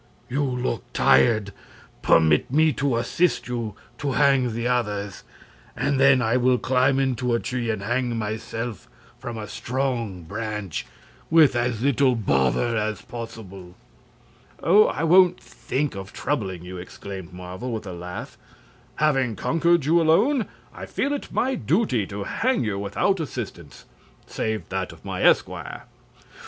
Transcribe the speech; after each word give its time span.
You 0.29 0.41
look 0.43 0.81
tired. 0.93 1.53
Permit 2.01 2.49
me 2.51 2.73
to 2.73 2.97
assist 2.97 3.47
you 3.47 3.75
to 3.99 4.13
hang 4.13 4.55
the 4.55 4.67
others, 4.67 5.23
and 5.77 5.99
then 5.99 6.23
I 6.23 6.37
will 6.37 6.57
climb 6.57 6.97
into 6.97 7.35
a 7.35 7.39
tree 7.39 7.69
and 7.69 7.83
hang 7.83 8.17
myself 8.17 8.89
from 9.19 9.37
a 9.37 9.47
strong 9.47 10.23
branch, 10.23 10.87
with 11.29 11.55
as 11.55 11.83
little 11.83 12.15
bother 12.15 12.75
as 12.75 13.03
possible." 13.03 13.75
"Oh, 14.63 14.85
I 14.85 15.03
won't 15.03 15.39
think 15.39 15.93
of 15.93 16.11
troubling 16.11 16.65
you," 16.65 16.77
exclaimed 16.79 17.31
Marvel, 17.31 17.71
with 17.71 17.85
a 17.85 17.93
laugh. 17.93 18.39
"Having 18.95 19.35
conquered 19.35 19.85
you 19.85 20.01
alone, 20.01 20.47
I 20.73 20.87
feel 20.87 21.13
it 21.13 21.31
my 21.31 21.53
duty 21.53 22.07
to 22.07 22.23
hang 22.23 22.63
you 22.63 22.79
without 22.79 23.19
assistance 23.19 23.85
save 24.25 24.67
that 24.69 24.91
of 24.91 25.05
my 25.05 25.21
esquire." 25.21 25.83